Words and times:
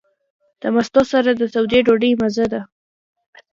د 0.61 0.63
مستو 0.75 1.01
سره 1.11 1.31
د 1.39 1.41
تودې 1.53 1.79
ډوډۍ 1.85 2.11
مزه. 2.21 2.59